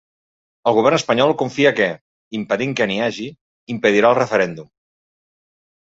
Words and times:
El 0.71 0.75
govern 0.77 0.97
espanyol 0.99 1.33
confia 1.41 1.73
que, 1.81 1.91
impedint 2.41 2.75
que 2.83 2.89
n’hi 2.93 2.99
hagi, 3.11 3.31
impedirà 3.79 4.13
el 4.15 4.21
referèndum. 4.25 4.73